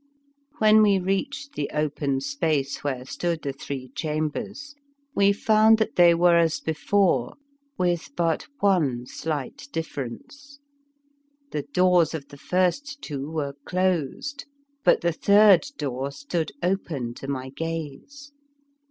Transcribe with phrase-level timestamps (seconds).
[0.57, 4.73] When we reached the open space where stood the three chambers,
[5.13, 7.35] we found that they were as before,
[7.77, 10.59] with 57 The Fearsome Island but one slight difference.
[11.51, 14.45] The doors of the first two were closed,
[14.83, 18.31] but the third door stood open to my gaze.